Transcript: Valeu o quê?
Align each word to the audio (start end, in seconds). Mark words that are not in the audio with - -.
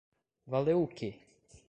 Valeu 0.53 0.81
o 0.81 0.87
quê? 0.87 1.11